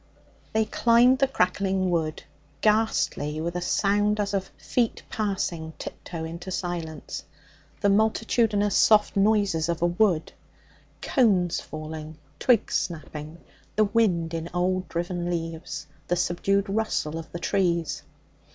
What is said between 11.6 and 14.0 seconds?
falling, twigs snapping, the